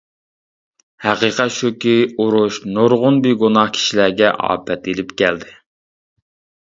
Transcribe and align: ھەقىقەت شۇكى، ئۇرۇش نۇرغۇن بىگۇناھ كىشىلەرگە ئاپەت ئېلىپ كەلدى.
ھەقىقەت 1.07 1.53
شۇكى، 1.57 1.93
ئۇرۇش 2.23 2.57
نۇرغۇن 2.77 3.21
بىگۇناھ 3.29 3.71
كىشىلەرگە 3.79 4.33
ئاپەت 4.49 4.91
ئېلىپ 4.95 5.15
كەلدى. 5.23 5.55